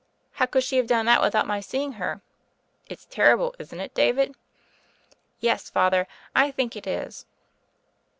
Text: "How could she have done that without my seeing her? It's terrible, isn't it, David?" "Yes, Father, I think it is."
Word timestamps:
"How 0.31 0.47
could 0.47 0.63
she 0.63 0.77
have 0.77 0.87
done 0.87 1.05
that 1.05 1.21
without 1.21 1.45
my 1.45 1.59
seeing 1.59 1.91
her? 1.91 2.21
It's 2.89 3.05
terrible, 3.11 3.53
isn't 3.59 3.79
it, 3.79 3.93
David?" 3.93 4.33
"Yes, 5.39 5.69
Father, 5.69 6.07
I 6.35 6.49
think 6.49 6.75
it 6.75 6.87
is." 6.87 7.27